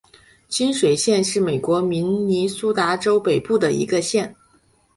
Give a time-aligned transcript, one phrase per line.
[0.49, 4.35] 清水县是美国明尼苏达州北部的一个县。